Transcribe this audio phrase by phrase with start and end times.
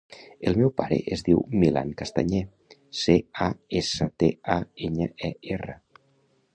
[0.51, 2.41] El meu pare es diu Milan Castañer:
[3.03, 3.19] ce,
[3.49, 3.53] a,
[3.83, 5.81] essa, te, a, enya, e, erra.